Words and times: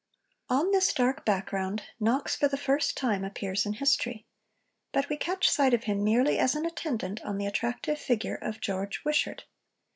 On 0.49 0.71
this 0.71 0.93
dark 0.93 1.25
background 1.25 1.83
Knox 1.99 2.35
for 2.35 2.47
the 2.47 2.57
first 2.57 2.97
time 2.97 3.23
appears 3.23 3.67
in 3.67 3.73
history. 3.73 4.25
But 4.91 5.07
we 5.09 5.15
catch 5.15 5.47
sight 5.47 5.75
of 5.75 5.83
him 5.83 6.03
merely 6.03 6.39
as 6.39 6.55
an 6.55 6.65
attendant 6.65 7.21
on 7.21 7.37
the 7.37 7.45
attractive 7.45 7.99
figure 7.99 8.33
of 8.41 8.59
George 8.59 9.05
Wishart. 9.05 9.45